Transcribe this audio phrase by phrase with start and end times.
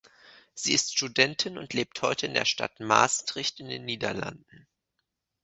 [0.55, 4.65] Sie ist Studentin und lebt heute in der Stadt Maastricht in den Niederlanden.